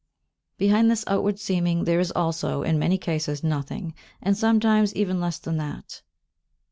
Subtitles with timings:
[0.57, 5.37] Behind this outward seeming, there is also, in many cases, nothing, and sometimes even less
[5.37, 6.01] than that.